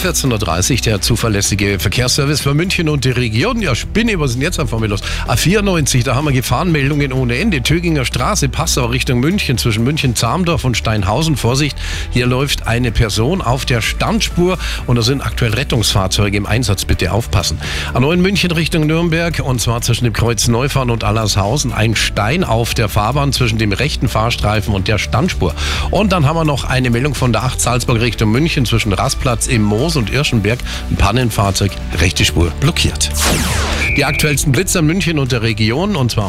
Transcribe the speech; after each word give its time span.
14.30 0.00 0.72
Uhr 0.72 0.80
der 0.86 1.00
zuverlässige 1.02 1.78
Verkehrsservice 1.78 2.40
für 2.40 2.54
München 2.54 2.88
und 2.88 3.04
die 3.04 3.10
Region. 3.10 3.60
Ja, 3.60 3.74
Spinne, 3.74 4.18
was 4.18 4.30
ist 4.30 4.36
denn 4.36 4.42
jetzt 4.42 4.58
einfach 4.58 4.78
mit 4.78 4.88
los? 4.88 5.02
A94, 5.28 6.04
da 6.04 6.14
haben 6.14 6.24
wir 6.24 6.32
Gefahrenmeldungen 6.32 7.12
ohne 7.12 7.36
Ende. 7.36 7.62
Töginger 7.62 8.06
Straße, 8.06 8.48
Passau 8.48 8.86
Richtung 8.86 9.20
München, 9.20 9.58
zwischen 9.58 9.84
München-Zamdorf 9.84 10.64
und 10.64 10.78
Steinhausen. 10.78 11.36
Vorsicht, 11.36 11.76
hier 12.12 12.26
läuft 12.26 12.66
eine 12.66 12.92
Person 12.92 13.42
auf 13.42 13.66
der 13.66 13.82
Standspur 13.82 14.56
und 14.86 14.96
da 14.96 15.02
sind 15.02 15.20
aktuell 15.20 15.52
Rettungsfahrzeuge 15.52 16.38
im 16.38 16.46
Einsatz. 16.46 16.86
Bitte 16.86 17.12
aufpassen. 17.12 17.60
A9 17.92 18.16
München 18.16 18.52
Richtung 18.52 18.86
Nürnberg 18.86 19.40
und 19.44 19.60
zwar 19.60 19.82
zwischen 19.82 20.04
dem 20.04 20.14
Kreuz 20.14 20.48
Neufahren 20.48 20.88
und 20.88 21.04
Allershausen. 21.04 21.74
Ein 21.74 21.94
Stein 21.94 22.42
auf 22.42 22.72
der 22.72 22.88
Fahrbahn 22.88 23.34
zwischen 23.34 23.58
dem 23.58 23.72
rechten 23.72 24.08
Fahrstreifen 24.08 24.72
und 24.72 24.88
der 24.88 24.96
Standspur. 24.96 25.54
Und 25.90 26.12
dann 26.12 26.24
haben 26.24 26.36
wir 26.36 26.44
noch 26.46 26.64
eine 26.64 26.88
Meldung 26.88 27.14
von 27.14 27.34
der 27.34 27.42
8 27.42 27.60
Salzburg 27.60 28.00
Richtung 28.00 28.30
München 28.30 28.64
zwischen 28.64 28.94
Rastplatz 28.94 29.46
im 29.46 29.60
Moos 29.60 29.89
und 29.96 30.10
Irschenberg. 30.10 30.58
Ein 30.90 30.96
Pannenfahrzeug, 30.96 31.72
rechte 31.98 32.24
Spur 32.24 32.50
blockiert. 32.60 33.10
Die 33.96 34.04
aktuellsten 34.04 34.52
Blitzer 34.52 34.82
München 34.82 35.18
und 35.18 35.32
der 35.32 35.42
Region 35.42 35.96
und 35.96 36.10
zwar 36.10 36.28